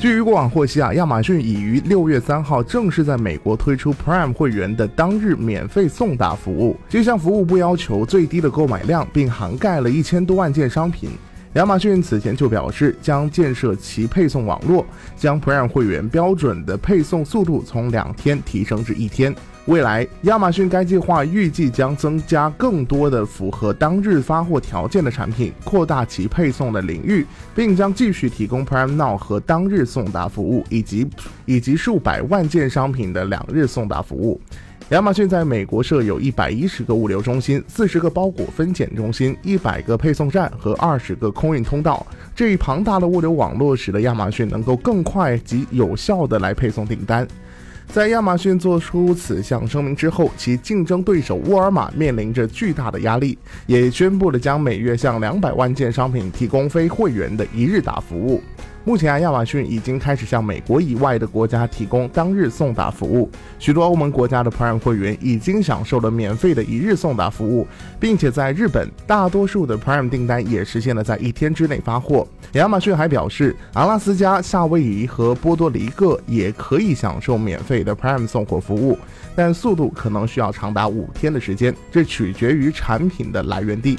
[0.00, 6.74] 据于过往获悉啊，亚马逊已于六月三号正式在美国推出 Prime 会员的当日免费送达服务。
[6.88, 11.10] 这项服务不要求最低的购买量，并涵盖了一千多万件商品。
[11.54, 14.86] 亚马逊此前就表示，将建设其配送网络，
[15.16, 19.34] 将 Prime 会员标准的配送速度从两天提升至一天。
[19.66, 31.04] 未来，亚马逊该计划预计将增加更多的符合当日发货条件的产品，扩大其配送的领域，并将继续提供 Prime Now 和当日送达服务，以及
[31.46, 34.40] 以及数百万件商品的两日送达服务。
[34.90, 42.04] 亚马逊在美国设有一百一十个物流中心、四十个包裹分拣中心、一百个配送站和二十个空运通道。
[42.34, 47.24] 这一庞大的物流网络使得亚马逊能够更快及有效地来配送订单。
[47.86, 58.42] 在亚马逊做出此项声明之后，其竞争对手沃尔玛面临着巨大的压力，也宣布了将每月向两百万件商品提供非会员的一日达服务。
[58.82, 63.30] 目前啊，亚马逊已经开始向美国以外的国家提供当日送达服务。
[63.58, 67.66] 许多欧盟国家的 Prime 会员已经享受了免费的一日送达服务，
[68.00, 72.26] 并且在日本，大多数的 Prime 订单也实现了在一天之内发货。
[72.52, 78.98] 亚马逊还表示，阿拉斯加、夏威夷和波多黎各也可以享受免费的 Prime 送货服务，
[79.36, 83.98] 但速度可能需要长达五天的时间，这取决于产品的来源地。